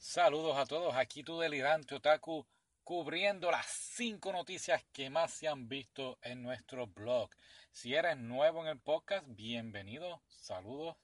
Saludos 0.00 0.56
a 0.56 0.64
todos, 0.64 0.94
aquí 0.94 1.24
tu 1.24 1.40
delirante 1.40 1.96
otaku 1.96 2.46
cubriendo 2.84 3.50
las 3.50 3.66
cinco 3.66 4.32
noticias 4.32 4.84
que 4.92 5.10
más 5.10 5.32
se 5.32 5.48
han 5.48 5.68
visto 5.68 6.18
en 6.22 6.40
nuestro 6.40 6.86
blog. 6.86 7.28
Si 7.72 7.94
eres 7.94 8.16
nuevo 8.16 8.62
en 8.62 8.68
el 8.68 8.78
podcast, 8.78 9.26
bienvenido, 9.26 10.22
saludos. 10.28 10.96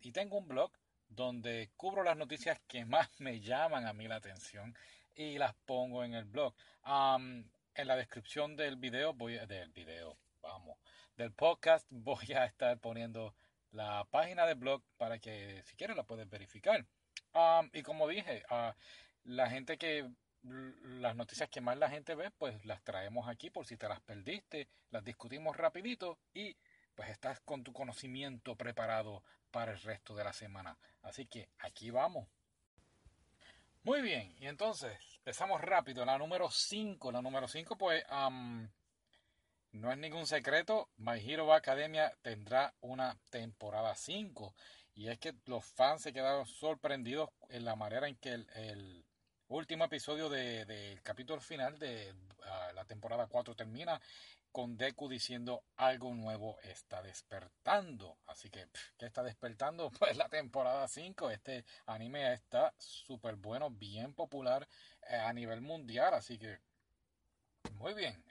y 0.00 0.12
tengo 0.12 0.38
un 0.38 0.48
blog 0.48 0.72
donde 1.08 1.70
cubro 1.76 2.02
las 2.02 2.16
noticias 2.16 2.58
que 2.66 2.86
más 2.86 3.10
me 3.18 3.38
llaman 3.40 3.86
a 3.86 3.92
mí 3.92 4.08
la 4.08 4.16
atención 4.16 4.74
y 5.14 5.36
las 5.36 5.54
pongo 5.66 6.02
en 6.02 6.14
el 6.14 6.24
blog. 6.24 6.54
en 6.86 7.86
la 7.86 7.96
descripción 7.96 8.56
del 8.56 8.76
video 8.76 9.12
voy 9.12 9.34
del 9.46 9.70
video, 9.72 10.16
vamos, 10.40 10.78
del 11.16 11.32
podcast 11.32 11.86
voy 11.90 12.32
a 12.32 12.46
estar 12.46 12.78
poniendo 12.78 13.34
la 13.72 14.06
página 14.10 14.46
del 14.46 14.56
blog 14.56 14.82
para 14.96 15.18
que 15.18 15.62
si 15.66 15.76
quieres 15.76 15.98
la 15.98 16.04
puedes 16.04 16.28
verificar. 16.30 16.86
Y 17.72 17.82
como 17.82 18.08
dije, 18.08 18.42
uh, 18.50 18.72
la 19.24 19.48
gente 19.48 19.78
que 19.78 20.10
las 20.42 21.16
noticias 21.16 21.50
que 21.50 21.60
más 21.60 21.76
la 21.76 21.90
gente 21.90 22.14
ve, 22.14 22.30
pues 22.30 22.64
las 22.64 22.82
traemos 22.82 23.28
aquí 23.28 23.50
por 23.50 23.66
si 23.66 23.76
te 23.76 23.88
las 23.88 24.00
perdiste, 24.00 24.68
las 24.90 25.04
discutimos 25.04 25.56
rapidito 25.56 26.18
y 26.32 26.56
pues 26.94 27.10
estás 27.10 27.40
con 27.40 27.62
tu 27.62 27.72
conocimiento 27.72 28.56
preparado 28.56 29.22
para 29.50 29.72
el 29.72 29.80
resto 29.80 30.14
de 30.14 30.24
la 30.24 30.32
semana. 30.32 30.78
Así 31.02 31.26
que 31.26 31.48
aquí 31.58 31.90
vamos. 31.90 32.28
Muy 33.82 34.02
bien, 34.02 34.34
y 34.38 34.46
entonces 34.46 34.98
empezamos 35.18 35.60
rápido. 35.60 36.04
La 36.04 36.18
número 36.18 36.50
5, 36.50 37.12
la 37.12 37.22
número 37.22 37.48
5 37.48 37.76
pues 37.76 38.04
no 39.72 39.92
es 39.92 39.98
ningún 39.98 40.26
secreto, 40.26 40.90
My 40.96 41.18
Hero 41.18 41.52
Academia 41.52 42.12
tendrá 42.22 42.74
una 42.80 43.16
temporada 43.30 43.94
5. 43.94 44.54
Y 45.00 45.08
es 45.08 45.18
que 45.18 45.34
los 45.46 45.64
fans 45.64 46.02
se 46.02 46.12
quedaron 46.12 46.44
sorprendidos 46.44 47.30
en 47.48 47.64
la 47.64 47.74
manera 47.74 48.06
en 48.06 48.16
que 48.16 48.34
el, 48.34 49.06
último 49.48 49.86
episodio 49.86 50.28
del 50.28 50.66
de, 50.66 51.00
capítulo 51.02 51.40
final 51.40 51.78
de 51.78 52.14
ah, 52.44 52.72
la 52.74 52.84
temporada 52.84 53.26
4 53.26 53.56
termina 53.56 53.98
con 54.52 54.76
Deku 54.76 55.08
diciendo 55.08 55.64
algo 55.78 56.12
nuevo 56.12 56.58
está 56.64 57.00
despertando. 57.00 58.18
Así 58.26 58.50
que, 58.50 58.68
¿qué 58.98 59.06
está 59.06 59.22
despertando? 59.22 59.90
Pues 59.98 60.18
la 60.18 60.28
temporada 60.28 60.86
5. 60.86 61.30
Este 61.30 61.64
anime 61.86 62.34
está 62.34 62.74
súper 62.76 63.36
bueno, 63.36 63.70
bien 63.70 64.12
popular 64.12 64.68
eh, 65.08 65.16
a 65.16 65.32
nivel 65.32 65.62
mundial. 65.62 66.12
Así 66.12 66.36
que, 66.36 66.58
muy 67.76 67.94
bien. 67.94 68.22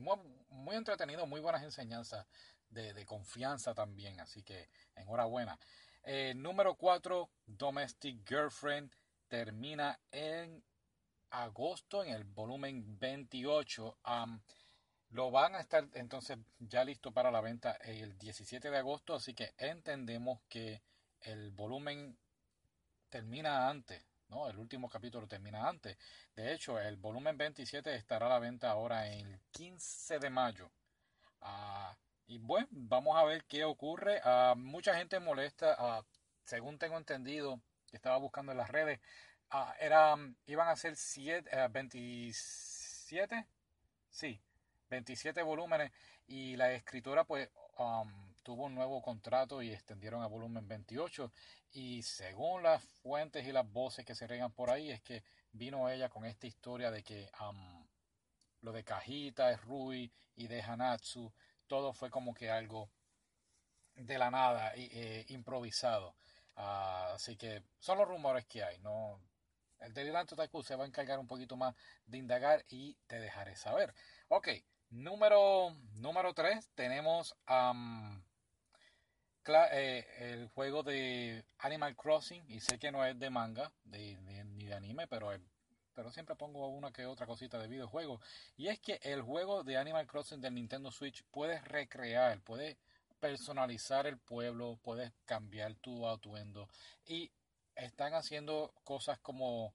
Muy, 0.00 0.16
muy 0.48 0.74
entretenido, 0.74 1.26
muy 1.26 1.42
buenas 1.42 1.62
enseñanzas 1.62 2.26
de, 2.70 3.04
confianza 3.04 3.74
también. 3.74 4.20
Así 4.20 4.42
que, 4.42 4.70
enhorabuena. 4.96 5.58
Eh, 6.06 6.34
número 6.36 6.74
4, 6.74 7.30
Domestic 7.46 8.28
Girlfriend, 8.28 8.92
termina 9.26 9.98
en 10.10 10.62
agosto 11.30 12.04
en 12.04 12.12
el 12.12 12.24
volumen 12.24 12.98
28. 12.98 13.96
lo 15.10 15.30
van 15.30 15.54
a 15.54 15.60
estar 15.60 15.88
entonces 15.94 16.36
ya 16.58 16.84
listo 16.84 17.10
para 17.10 17.30
la 17.30 17.40
venta 17.40 17.72
el 17.80 18.18
17 18.18 18.70
de 18.70 18.76
agosto, 18.76 19.14
así 19.14 19.32
que 19.32 19.54
entendemos 19.56 20.40
que 20.48 20.82
el 21.22 21.50
volumen 21.52 22.18
termina 23.08 23.70
antes, 23.70 24.04
¿no? 24.28 24.46
El 24.50 24.58
último 24.58 24.90
capítulo 24.90 25.26
termina 25.26 25.66
antes. 25.66 25.96
De 26.36 26.52
hecho, 26.52 26.78
el 26.78 26.96
volumen 26.96 27.38
27 27.38 27.94
estará 27.94 28.26
a 28.26 28.28
la 28.28 28.38
venta 28.38 28.70
ahora 28.70 29.08
el 29.08 29.40
15 29.52 30.18
de 30.18 30.28
mayo. 30.28 30.70
Ah, 31.40 31.96
y 32.26 32.38
bueno, 32.38 32.68
vamos 32.70 33.16
a 33.16 33.24
ver 33.24 33.44
qué 33.44 33.64
ocurre. 33.64 34.20
Uh, 34.24 34.56
mucha 34.56 34.96
gente 34.96 35.18
molesta, 35.20 35.76
uh, 35.78 36.04
según 36.44 36.78
tengo 36.78 36.96
entendido, 36.96 37.60
que 37.88 37.96
estaba 37.96 38.16
buscando 38.16 38.52
en 38.52 38.58
las 38.58 38.70
redes, 38.70 39.00
era, 39.78 40.16
iban 40.46 40.68
a 40.68 40.76
ser 40.76 40.94
27, 41.70 43.34
eh, 43.36 43.46
sí, 44.10 44.40
27 44.90 45.42
volúmenes 45.42 45.92
y 46.26 46.56
la 46.56 46.72
escritora 46.72 47.24
pues 47.24 47.48
um, 47.78 48.34
tuvo 48.42 48.64
un 48.64 48.74
nuevo 48.74 49.00
contrato 49.02 49.62
y 49.62 49.72
extendieron 49.72 50.22
a 50.22 50.26
volumen 50.26 50.66
28 50.66 51.30
y 51.72 52.02
según 52.02 52.62
las 52.62 52.82
fuentes 53.02 53.46
y 53.46 53.52
las 53.52 53.70
voces 53.70 54.04
que 54.04 54.14
se 54.14 54.26
regan 54.26 54.52
por 54.52 54.70
ahí 54.70 54.90
es 54.90 55.02
que 55.02 55.22
vino 55.52 55.88
ella 55.88 56.08
con 56.08 56.24
esta 56.24 56.46
historia 56.46 56.90
de 56.90 57.02
que 57.02 57.30
um, 57.40 57.86
lo 58.62 58.72
de 58.72 58.82
Cajita, 58.84 59.56
Rui 59.58 60.10
y 60.36 60.46
de 60.46 60.62
Hanatsu 60.62 61.32
todo 61.66 61.92
fue 61.92 62.10
como 62.10 62.34
que 62.34 62.50
algo 62.50 62.90
de 63.96 64.18
la 64.18 64.30
nada, 64.30 64.72
eh, 64.76 65.24
improvisado. 65.28 66.14
Ah, 66.56 67.12
así 67.14 67.36
que 67.36 67.62
son 67.78 67.98
los 67.98 68.08
rumores 68.08 68.46
que 68.46 68.62
hay. 68.62 68.78
No, 68.78 69.20
el 69.80 69.92
delirante 69.92 70.34
Otaku 70.34 70.62
se 70.62 70.76
va 70.76 70.84
a 70.84 70.86
encargar 70.86 71.18
un 71.18 71.26
poquito 71.26 71.56
más 71.56 71.74
de 72.06 72.18
indagar 72.18 72.64
y 72.68 72.96
te 73.06 73.18
dejaré 73.20 73.56
saber. 73.56 73.94
Ok, 74.28 74.48
número, 74.90 75.76
número 75.94 76.34
3 76.34 76.70
tenemos 76.74 77.36
eh, 79.72 80.06
el 80.18 80.48
juego 80.48 80.82
de 80.82 81.44
Animal 81.58 81.96
Crossing. 81.96 82.44
Y 82.48 82.60
sé 82.60 82.78
que 82.78 82.92
no 82.92 83.04
es 83.04 83.18
de 83.18 83.30
manga 83.30 83.72
ni 83.84 84.14
de 84.66 84.74
anime, 84.74 85.06
pero 85.06 85.32
es 85.32 85.40
pero 85.94 86.10
siempre 86.10 86.36
pongo 86.36 86.68
una 86.68 86.92
que 86.92 87.06
otra 87.06 87.26
cosita 87.26 87.58
de 87.58 87.68
videojuego. 87.68 88.20
Y 88.56 88.68
es 88.68 88.78
que 88.80 89.00
el 89.02 89.22
juego 89.22 89.62
de 89.62 89.76
Animal 89.76 90.06
Crossing 90.06 90.40
del 90.40 90.54
Nintendo 90.54 90.90
Switch 90.90 91.24
puedes 91.30 91.62
recrear, 91.64 92.40
puedes 92.40 92.76
personalizar 93.20 94.06
el 94.06 94.18
pueblo, 94.18 94.78
puedes 94.82 95.12
cambiar 95.24 95.74
tu 95.76 96.06
atuendo. 96.06 96.68
Y 97.06 97.30
están 97.74 98.14
haciendo 98.14 98.74
cosas 98.84 99.18
como 99.18 99.66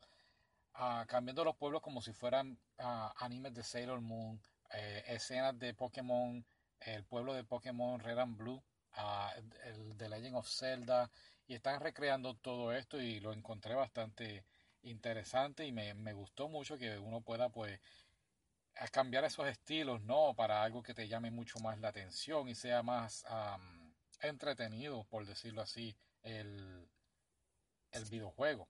uh, 0.76 1.06
cambiando 1.08 1.44
los 1.44 1.56
pueblos 1.56 1.82
como 1.82 2.02
si 2.02 2.14
fueran 2.14 2.58
uh, 2.80 3.10
animes 3.18 3.54
de 3.54 3.64
Sailor 3.64 4.02
Moon, 4.02 4.40
eh, 4.72 5.04
escenas 5.08 5.58
de 5.58 5.74
Pokémon, 5.74 6.46
el 6.82 7.04
pueblo 7.06 7.34
de 7.34 7.44
Pokémon 7.44 8.00
Red 8.00 8.20
and 8.20 8.38
Blue, 8.38 8.62
uh, 8.98 9.40
el 9.64 9.98
de 9.98 10.10
Legend 10.10 10.36
of 10.36 10.48
Zelda. 10.48 11.10
Y 11.48 11.56
están 11.56 11.80
recreando 11.80 12.36
todo 12.36 12.72
esto 12.72 13.02
y 13.02 13.20
lo 13.20 13.34
encontré 13.34 13.74
bastante 13.74 14.44
interesante 14.84 15.66
y 15.66 15.72
me, 15.72 15.94
me 15.94 16.14
gustó 16.14 16.48
mucho 16.50 16.78
que 16.78 16.98
uno 16.98 17.22
pueda 17.22 17.50
pues 17.50 17.80
cambiar 18.92 19.26
esos 19.26 19.48
estilos, 19.48 20.02
¿no? 20.04 20.34
Para 20.36 20.64
algo 20.64 20.82
que 20.82 20.94
te 20.94 21.08
llame 21.08 21.32
mucho 21.32 21.60
más 21.60 21.80
la 21.80 21.90
atención 21.90 22.48
y 22.48 22.56
sea 22.56 22.82
más 22.82 23.26
entretenido, 24.22 25.04
por 25.06 25.26
decirlo 25.26 25.62
así, 25.62 25.96
el, 26.24 26.88
el 27.92 28.06
videojuego. 28.06 28.68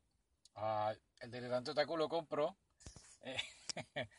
Uh, 0.56 0.94
el 1.22 1.31
delirante 1.31 1.72
Otaku 1.72 1.96
lo 1.96 2.09
compró, 2.09 2.58
eh, 3.22 3.41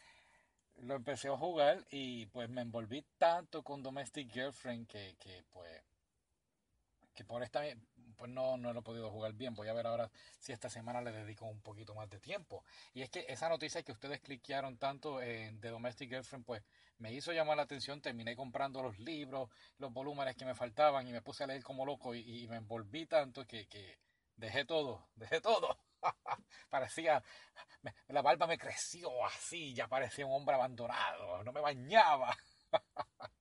lo 0.77 0.95
empecé 0.95 1.28
a 1.28 1.37
jugar 1.37 1.84
y 1.91 2.27
pues 2.27 2.49
me 2.49 2.62
envolví 2.62 3.05
tanto 3.19 3.62
con 3.62 3.83
Domestic 3.83 4.33
Girlfriend 4.33 4.87
que, 4.87 5.17
que 5.19 5.45
pues 5.51 5.83
que 7.15 7.25
por 7.25 7.43
esta 7.43 7.62
pues 8.21 8.31
no, 8.31 8.59
no 8.59 8.75
lo 8.75 8.81
he 8.81 8.82
podido 8.82 9.10
jugar 9.10 9.32
bien. 9.32 9.54
Voy 9.54 9.69
a 9.69 9.72
ver 9.72 9.87
ahora 9.87 10.10
si 10.38 10.53
esta 10.53 10.69
semana 10.69 11.00
le 11.00 11.10
dedico 11.10 11.47
un 11.47 11.62
poquito 11.62 11.94
más 11.94 12.10
de 12.10 12.21
tiempo. 12.21 12.65
Y 12.93 13.00
es 13.00 13.09
que 13.09 13.25
esa 13.28 13.48
noticia 13.48 13.82
que 13.82 13.93
ustedes 13.93 14.21
cliquearon 14.21 14.76
tanto 14.76 15.22
en 15.22 15.59
de 15.59 15.71
Domestic 15.71 16.10
Girlfriend, 16.10 16.44
pues 16.44 16.62
me 16.98 17.15
hizo 17.15 17.32
llamar 17.32 17.56
la 17.56 17.62
atención. 17.62 18.03
Terminé 18.03 18.37
comprando 18.37 18.82
los 18.82 18.98
libros, 18.98 19.48
los 19.78 19.91
volúmenes 19.91 20.37
que 20.37 20.44
me 20.44 20.54
faltaban 20.54 21.09
y 21.09 21.12
me 21.12 21.22
puse 21.22 21.44
a 21.44 21.47
leer 21.47 21.62
como 21.62 21.87
loco 21.87 22.15
y, 22.15 22.47
me 22.48 22.56
envolví 22.56 23.06
tanto 23.06 23.47
que, 23.47 23.66
que 23.69 23.98
dejé 24.37 24.66
todo, 24.66 25.09
dejé 25.16 25.41
todo. 25.41 25.78
parecía, 26.69 27.22
la 28.09 28.22
barba 28.22 28.47
me 28.47 28.59
creció 28.59 29.25
así, 29.25 29.75
ya 29.75 29.87
parecía 29.88 30.27
un 30.27 30.32
hombre 30.32 30.56
abandonado, 30.56 31.42
no 31.42 31.53
me 31.53 31.60
bañaba. 31.60 32.37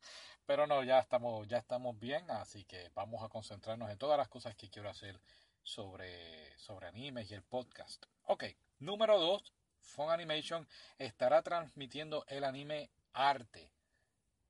Pero 0.50 0.66
no, 0.66 0.84
ya 0.84 0.98
estamos, 0.98 1.48
ya 1.48 1.60
estamos 1.60 2.00
bien, 2.00 2.26
así 2.32 2.64
que 2.64 2.90
vamos 2.96 3.24
a 3.24 3.30
concentrarnos 3.30 3.92
en 3.92 4.00
todas 4.00 4.18
las 4.18 4.30
cosas 4.30 4.56
que 4.56 4.68
quiero 4.68 4.90
hacer 4.90 5.22
sobre, 5.62 6.58
sobre 6.58 6.88
animes 6.88 7.30
y 7.30 7.36
el 7.36 7.44
podcast. 7.44 8.04
Ok, 8.24 8.46
número 8.80 9.20
2, 9.20 9.54
Fun 9.80 10.10
Animation 10.10 10.68
estará 10.98 11.44
transmitiendo 11.44 12.26
el 12.28 12.44
anime 12.44 12.90
arte. 13.14 13.72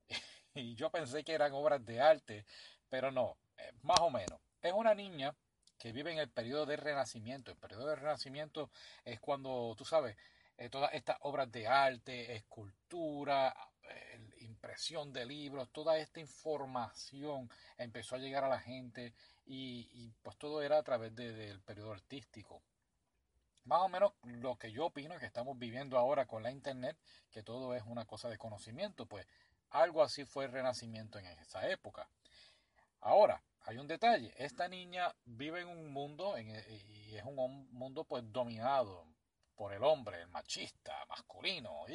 y 0.54 0.74
yo 0.76 0.90
pensé 0.90 1.26
que 1.26 1.34
eran 1.34 1.52
obras 1.52 1.86
de 1.86 2.00
arte, 2.00 2.46
pero 2.88 3.12
no, 3.12 3.36
eh, 3.58 3.74
más 3.82 4.00
o 4.00 4.10
menos. 4.10 4.40
Es 4.62 4.72
una 4.72 4.96
niña 4.96 5.36
que 5.78 5.92
vive 5.92 6.14
en 6.14 6.20
el 6.20 6.30
periodo 6.30 6.66
de 6.66 6.78
renacimiento. 6.78 7.52
El 7.52 7.58
periodo 7.58 7.88
de 7.88 7.98
renacimiento 7.98 8.72
es 9.04 9.20
cuando, 9.20 9.76
tú 9.78 9.84
sabes, 9.84 10.16
eh, 10.58 10.70
todas 10.70 10.94
estas 10.94 11.18
obras 11.24 11.52
de 11.52 11.68
arte, 11.68 12.38
escultura, 12.38 13.54
impresión 14.42 15.14
de 15.14 15.26
libros, 15.26 15.70
toda 15.72 15.98
esta 15.98 16.20
información 16.20 17.50
empezó 17.78 18.16
a 18.16 18.20
llegar 18.20 18.44
a 18.44 18.50
la 18.50 18.60
gente 18.60 19.14
y, 19.46 20.12
pues 20.22 20.38
todo 20.38 20.62
era 20.62 20.78
a 20.78 20.84
través 20.84 21.16
del 21.16 21.62
periodo 21.62 21.94
artístico. 21.94 22.62
Más 23.66 23.82
o 23.82 23.90
menos 23.90 24.14
lo 24.24 24.58
que 24.58 24.72
yo 24.72 24.86
opino 24.88 25.18
que 25.20 25.26
estamos 25.26 25.58
viviendo 25.58 25.98
ahora 25.98 26.26
con 26.26 26.44
la 26.44 26.52
internet, 26.52 26.98
que 27.32 27.44
todo 27.44 27.76
es 27.76 27.84
una 27.86 28.06
cosa 28.06 28.30
de 28.30 28.38
conocimiento, 28.38 29.06
pues 29.06 29.28
algo 29.70 30.02
así 30.02 30.26
fue 30.26 30.46
el 30.46 30.52
renacimiento 30.52 31.20
en 31.20 31.26
esa 31.26 31.70
época. 31.70 32.10
Ahora, 33.02 33.44
hay 33.62 33.78
un 33.78 33.88
detalle. 33.88 34.34
Esta 34.38 34.68
niña 34.68 35.14
vive 35.26 35.62
en 35.62 35.68
un 35.68 35.92
mundo 35.92 36.36
y 36.40 37.16
es 37.16 37.24
un 37.24 37.68
mundo 37.72 38.04
pues 38.04 38.24
dominado 38.32 39.06
por 39.60 39.74
el 39.74 39.84
hombre, 39.84 40.22
el 40.22 40.30
machista, 40.30 41.06
masculino. 41.10 41.86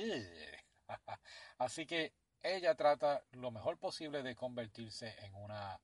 Así 1.58 1.86
que 1.86 2.12
ella 2.44 2.74
trata 2.74 3.24
lo 3.32 3.50
mejor 3.50 3.78
posible 3.78 4.22
de 4.22 4.36
convertirse 4.36 5.16
en 5.24 5.34
una 5.34 5.80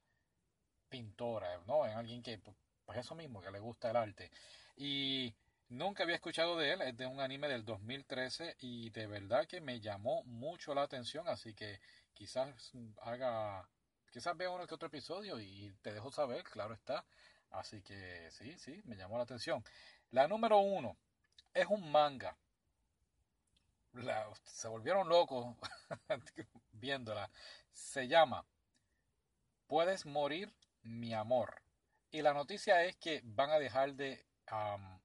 pintora, 0.90 1.58
¿no? 1.66 1.86
En 1.86 1.96
alguien 1.96 2.22
que, 2.22 2.38
pues 2.84 2.98
eso 2.98 3.14
mismo, 3.14 3.40
que 3.40 3.50
le 3.50 3.58
gusta 3.58 3.90
el 3.90 3.96
arte. 3.96 4.30
Y 4.76 5.34
nunca 5.70 6.02
había 6.02 6.16
escuchado 6.16 6.58
de 6.58 6.72
él, 6.72 6.82
es 6.82 6.96
de 6.96 7.06
un 7.06 7.20
anime 7.20 7.48
del 7.48 7.64
2013 7.64 8.56
y 8.60 8.90
de 8.90 9.06
verdad 9.06 9.46
que 9.46 9.62
me 9.62 9.80
llamó 9.80 10.22
mucho 10.24 10.74
la 10.74 10.82
atención, 10.82 11.26
así 11.28 11.54
que 11.54 11.80
quizás 12.12 12.72
haga, 13.02 13.66
quizás 14.10 14.36
vea 14.36 14.50
uno 14.50 14.66
que 14.66 14.74
otro 14.74 14.88
episodio 14.88 15.40
y 15.40 15.72
te 15.80 15.92
dejo 15.94 16.12
saber, 16.12 16.44
claro 16.44 16.74
está. 16.74 17.04
Así 17.50 17.82
que 17.82 18.30
sí, 18.30 18.56
sí, 18.58 18.80
me 18.84 18.96
llamó 18.96 19.16
la 19.16 19.24
atención. 19.24 19.64
La 20.10 20.28
número 20.28 20.58
uno 20.58 20.96
es 21.54 21.66
un 21.66 21.90
manga 21.90 22.36
se 24.44 24.68
volvieron 24.68 25.08
locos 25.08 25.56
viéndola. 26.72 27.30
Se 27.72 28.08
llama 28.08 28.44
Puedes 29.66 30.04
morir, 30.06 30.52
mi 30.82 31.14
amor. 31.14 31.62
Y 32.10 32.22
la 32.22 32.34
noticia 32.34 32.82
es 32.84 32.96
que 32.96 33.20
van 33.24 33.50
a 33.50 33.58
dejar 33.58 33.94
de 33.94 34.26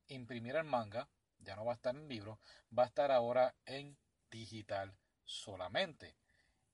imprimir 0.07 0.55
el 0.55 0.63
manga, 0.63 1.07
ya 1.37 1.55
no 1.55 1.65
va 1.65 1.73
a 1.73 1.75
estar 1.75 1.95
en 1.95 2.07
libro, 2.07 2.39
va 2.77 2.83
a 2.83 2.87
estar 2.87 3.11
ahora 3.11 3.53
en 3.65 3.95
digital 4.31 4.97
solamente. 5.23 6.15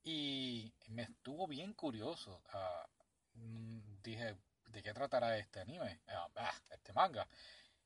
Y 0.04 0.74
me 0.88 1.04
estuvo 1.04 1.48
bien 1.48 1.74
curioso. 1.74 2.42
Ah, 2.54 2.88
mm, 3.34 3.80
dije, 4.02 4.38
¿de 4.68 4.82
qué 4.82 4.94
tratará 4.94 5.38
este 5.38 5.60
anime? 5.60 6.00
Ah, 6.08 6.30
ah, 6.38 6.54
este 6.70 6.94
manga. 6.94 7.28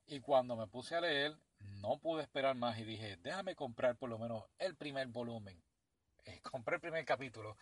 Y 0.05 0.19
cuando 0.19 0.55
me 0.55 0.67
puse 0.67 0.95
a 0.95 1.01
leer, 1.01 1.35
no 1.81 1.97
pude 1.97 2.23
esperar 2.23 2.55
más 2.55 2.77
y 2.79 2.83
dije, 2.83 3.17
déjame 3.17 3.55
comprar 3.55 3.95
por 3.95 4.09
lo 4.09 4.17
menos 4.17 4.43
el 4.59 4.75
primer 4.75 5.07
volumen. 5.07 5.61
Eh, 6.27 6.41
compré 6.41 6.77
el 6.77 6.81
primer 6.81 7.05
capítulo 7.05 7.55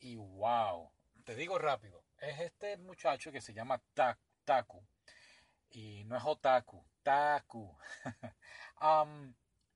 y 0.00 0.16
wow, 0.16 0.90
te 1.24 1.34
digo 1.34 1.58
rápido, 1.58 2.04
es 2.18 2.40
este 2.40 2.76
muchacho 2.76 3.32
que 3.32 3.40
se 3.40 3.54
llama 3.54 3.80
Taku 4.44 4.86
y 5.70 6.04
no 6.04 6.16
es 6.16 6.24
Otaku, 6.24 6.84
Taku. 7.02 7.74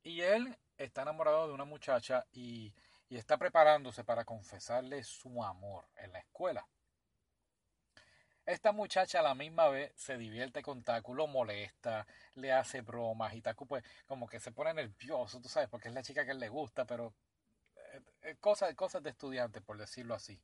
y 0.03 0.21
él 0.21 0.57
está 0.77 1.03
enamorado 1.03 1.49
de 1.49 1.55
una 1.55 1.65
muchacha 1.65 2.27
y, 2.33 2.75
y 3.09 3.17
está 3.17 3.39
preparándose 3.39 4.05
para 4.05 4.25
confesarle 4.25 5.03
su 5.03 5.43
amor 5.43 5.89
en 5.97 6.13
la 6.13 6.19
escuela. 6.19 6.67
Esta 8.47 8.73
muchacha 8.73 9.21
a 9.21 9.23
la 9.23 9.35
misma 9.35 9.69
vez 9.69 9.93
se 9.97 10.17
divierte 10.17 10.63
con 10.63 10.83
Taku, 10.83 11.15
lo 11.15 11.27
molesta, 11.27 12.07
le 12.35 12.53
hace 12.53 12.81
bromas 12.81 13.35
y 13.35 13.43
Taku 13.43 13.67
pues 13.67 13.85
como 14.07 14.29
que 14.29 14.41
se 14.41 14.51
pone 14.51 14.75
nervioso, 14.75 15.41
tú 15.41 15.49
sabes, 15.49 15.69
porque 15.69 15.89
es 15.89 15.95
la 15.95 16.03
chica 16.03 16.25
que 16.25 16.35
le 16.35 16.49
gusta, 16.49 16.85
pero 16.85 17.15
eh, 17.77 18.01
eh, 18.23 18.37
cosas, 18.41 18.75
cosas 18.75 19.03
de 19.03 19.11
estudiante, 19.11 19.61
por 19.61 19.79
decirlo 19.79 20.15
así. 20.15 20.41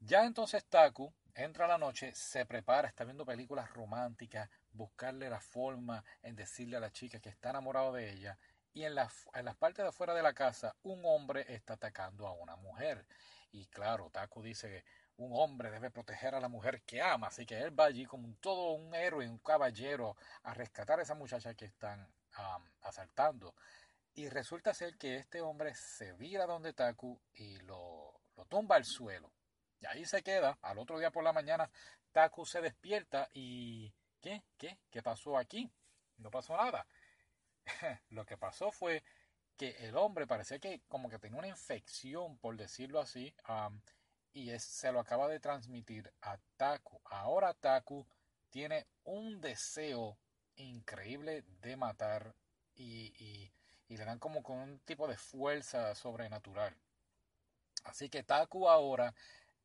Ya 0.00 0.24
entonces 0.24 0.64
Taku 0.64 1.12
entra 1.34 1.66
a 1.66 1.68
la 1.68 1.78
noche, 1.78 2.14
se 2.14 2.44
prepara, 2.46 2.88
está 2.88 3.04
viendo 3.04 3.24
películas 3.24 3.72
románticas, 3.72 4.50
buscarle 4.72 5.30
la 5.30 5.40
forma 5.40 6.04
en 6.22 6.36
decirle 6.36 6.76
a 6.76 6.80
la 6.80 6.90
chica 6.90 7.20
que 7.20 7.28
está 7.28 7.50
enamorado 7.50 7.92
de 7.92 8.10
ella 8.10 8.38
y 8.74 8.84
en, 8.84 8.96
la, 8.96 9.10
en 9.34 9.44
las 9.44 9.56
partes 9.56 9.84
de 9.84 9.88
afuera 9.88 10.14
de 10.14 10.22
la 10.22 10.34
casa 10.34 10.74
un 10.82 11.02
hombre 11.04 11.46
está 11.48 11.74
atacando 11.74 12.26
a 12.26 12.32
una 12.32 12.56
mujer. 12.56 13.06
Y 13.52 13.66
claro, 13.66 14.10
Taku 14.10 14.42
dice 14.42 14.68
que 14.68 14.84
un 15.16 15.30
hombre 15.32 15.70
debe 15.70 15.90
proteger 15.90 16.34
a 16.34 16.40
la 16.40 16.48
mujer 16.48 16.82
que 16.82 17.00
ama, 17.00 17.28
así 17.28 17.46
que 17.46 17.60
él 17.60 17.78
va 17.78 17.86
allí 17.86 18.04
como 18.04 18.34
todo 18.40 18.72
un 18.72 18.94
héroe, 18.94 19.28
un 19.28 19.38
caballero, 19.38 20.16
a 20.42 20.54
rescatar 20.54 20.98
a 20.98 21.02
esa 21.02 21.14
muchacha 21.14 21.54
que 21.54 21.66
están 21.66 22.08
asaltando. 22.82 23.54
Y 24.14 24.28
resulta 24.28 24.74
ser 24.74 24.96
que 24.96 25.16
este 25.16 25.40
hombre 25.40 25.74
se 25.74 26.12
vira 26.14 26.46
donde 26.46 26.72
Taku 26.72 27.20
y 27.34 27.58
lo, 27.58 28.20
lo 28.36 28.44
tumba 28.46 28.76
al 28.76 28.84
suelo. 28.84 29.32
Y 29.80 29.86
ahí 29.86 30.04
se 30.04 30.22
queda. 30.22 30.58
Al 30.62 30.78
otro 30.78 30.98
día 30.98 31.10
por 31.10 31.24
la 31.24 31.32
mañana, 31.32 31.70
Taku 32.12 32.46
se 32.46 32.60
despierta 32.60 33.28
y... 33.32 33.92
¿Qué? 34.20 34.42
¿Qué? 34.56 34.78
¿Qué 34.90 35.02
pasó 35.02 35.36
aquí? 35.36 35.70
No 36.16 36.30
pasó 36.30 36.56
nada. 36.56 36.86
lo 38.10 38.24
que 38.24 38.38
pasó 38.38 38.70
fue 38.70 39.02
que 39.56 39.70
el 39.86 39.96
hombre 39.96 40.26
parecía 40.26 40.58
que 40.58 40.80
como 40.88 41.08
que 41.08 41.18
tenía 41.18 41.38
una 41.38 41.48
infección, 41.48 42.38
por 42.38 42.56
decirlo 42.56 43.00
así, 43.00 43.34
y 44.34 44.58
se 44.58 44.90
lo 44.90 44.98
acaba 45.00 45.28
de 45.28 45.38
transmitir 45.38 46.12
a 46.20 46.36
Taku. 46.56 47.00
Ahora 47.04 47.54
Taku 47.54 48.04
tiene 48.50 48.86
un 49.04 49.40
deseo 49.40 50.18
increíble 50.56 51.44
de 51.62 51.76
matar 51.76 52.34
y, 52.74 53.50
le 53.88 54.04
dan 54.04 54.18
como 54.18 54.42
con 54.42 54.58
un 54.58 54.80
tipo 54.80 55.06
de 55.06 55.16
fuerza 55.16 55.94
sobrenatural. 55.94 56.76
Así 57.84 58.08
que 58.08 58.24
Taku 58.24 58.68
ahora 58.68 59.14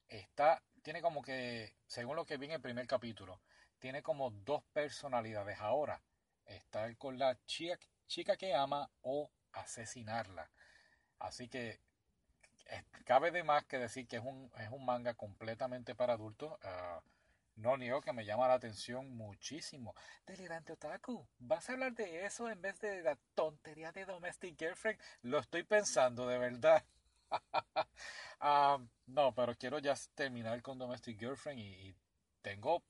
está, 0.07 0.62
tiene 0.83 1.01
como 1.01 1.24
que, 1.24 1.74
según 1.88 2.16
lo 2.16 2.25
que 2.25 2.38
vi 2.38 2.45
en 2.45 2.51
el 2.51 2.62
primer 2.62 2.86
capítulo, 2.86 3.42
tiene 3.80 4.04
como 4.04 4.30
dos 4.30 4.63
personalidades 4.71 5.60
ahora. 5.60 6.00
Estar 6.45 6.95
con 6.98 7.18
la 7.18 7.36
chica, 7.45 7.80
chica 8.06 8.38
que 8.38 8.54
ama 8.54 8.88
o 9.01 9.31
asesinarla. 9.54 10.51
Así 11.18 11.48
que 11.48 11.80
cabe 13.06 13.31
de 13.31 13.44
más 13.44 13.66
que 13.66 13.77
decir 13.77 14.07
que 14.07 14.18
es 14.18 14.24
un, 14.24 14.51
es 14.60 14.69
un 14.71 14.86
manga 14.86 15.13
completamente 15.13 15.95
para 15.95 16.13
adultos. 16.13 16.57
Ah, 16.63 17.01
no 17.56 17.75
niego 17.75 18.01
que 18.01 18.13
me 18.13 18.25
llama 18.25 18.48
la 18.48 18.54
atención 18.54 19.16
muchísimo. 19.16 19.94
Delirante 20.25 20.74
Otaku, 20.74 21.27
¿vas 21.39 21.69
a 21.69 21.74
hablar 21.74 21.94
de 21.94 22.25
eso 22.25 22.50
en 22.50 22.62
vez 22.62 22.80
de 22.80 23.01
la 23.01 23.18
tontería 23.36 23.92
de 23.92 24.06
Domestic 24.06 24.57
Girlfriend? 24.57 25.00
Lo 25.24 25.39
estoy 25.39 25.63
pensando, 25.63 26.27
de 26.27 26.38
verdad. 26.38 26.83
Ah, 28.42 28.80
no, 29.07 29.36
pero 29.36 29.54
quiero 29.56 29.80
ya 29.80 29.94
terminar 30.16 30.62
con 30.62 30.80
Domestic 30.80 31.19
Girlfriend 31.19 31.60
y 31.60 31.94
tengo... 32.42 32.81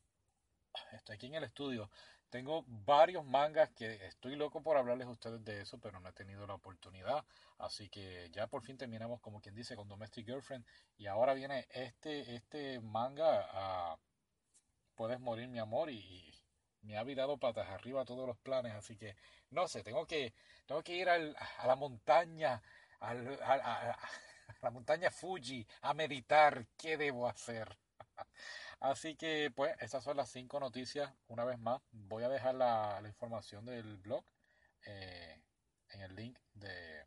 Estoy 0.91 1.15
aquí 1.15 1.25
en 1.25 1.33
el 1.33 1.43
estudio 1.43 1.89
tengo 2.29 2.63
varios 2.67 3.25
mangas 3.25 3.69
que 3.71 4.05
estoy 4.05 4.35
loco 4.35 4.61
por 4.61 4.77
hablarles 4.77 5.07
a 5.07 5.11
ustedes 5.11 5.43
de 5.43 5.61
eso, 5.61 5.79
pero 5.79 5.99
no 5.99 6.09
he 6.09 6.13
tenido 6.13 6.45
la 6.47 6.55
oportunidad. 6.55 7.25
Así 7.57 7.89
que 7.89 8.29
ya 8.31 8.47
por 8.47 8.61
fin 8.63 8.77
terminamos, 8.77 9.19
como 9.21 9.41
quien 9.41 9.55
dice, 9.55 9.75
con 9.75 9.87
Domestic 9.87 10.25
Girlfriend. 10.25 10.65
Y 10.97 11.07
ahora 11.07 11.33
viene 11.33 11.67
este, 11.71 12.35
este 12.35 12.79
manga 12.79 13.47
a 13.51 13.97
Puedes 14.99 15.21
morir, 15.21 15.47
mi 15.47 15.59
amor. 15.59 15.89
Y, 15.89 16.35
me 16.81 16.97
ha 16.97 17.03
virado 17.03 17.37
patas 17.37 17.69
arriba 17.69 18.03
todos 18.03 18.27
los 18.27 18.37
planes. 18.37 18.73
Así 18.73 18.97
que 18.97 19.15
no 19.51 19.67
sé, 19.67 19.81
tengo 19.81 20.05
que, 20.05 20.33
tengo 20.65 20.83
que 20.83 20.93
ir 20.93 21.09
a 21.09 21.17
la 21.17 21.75
montaña, 21.77 22.61
a 22.99 23.13
la 24.61 24.69
montaña 24.71 25.09
Fuji, 25.09 25.65
a 25.83 25.93
meditar 25.93 26.65
qué 26.77 26.97
debo 26.97 27.29
hacer. 27.29 27.77
Así 28.79 29.15
que, 29.15 29.51
pues, 29.55 29.75
estas 29.81 30.03
son 30.03 30.17
las 30.17 30.29
cinco 30.31 30.59
noticias. 30.59 31.13
Una 31.27 31.43
vez 31.43 31.59
más, 31.59 31.81
voy 31.91 32.23
a 32.23 32.29
dejar 32.29 32.55
la, 32.55 33.01
información 33.05 33.65
del 33.65 33.97
blog 33.97 34.23
eh, 34.85 35.41
en 35.89 36.01
el 36.01 36.15
link 36.15 36.37
de, 36.53 37.05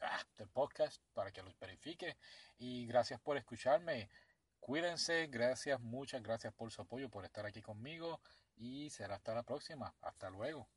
ah, 0.00 0.22
del 0.36 0.48
podcast 0.48 1.02
para 1.12 1.32
que 1.32 1.42
los 1.42 1.58
verifique. 1.58 2.16
Y 2.58 2.86
gracias 2.86 3.20
por 3.20 3.36
escucharme. 3.36 4.08
Cuídense, 4.60 5.26
gracias, 5.26 5.80
muchas 5.80 6.22
gracias 6.22 6.52
por 6.54 6.70
su 6.70 6.82
apoyo, 6.82 7.08
por 7.08 7.24
estar 7.24 7.46
aquí 7.46 7.62
conmigo 7.62 8.20
y 8.56 8.90
será 8.90 9.16
hasta 9.16 9.34
la 9.34 9.42
próxima. 9.42 9.94
Hasta 10.02 10.30
luego. 10.30 10.68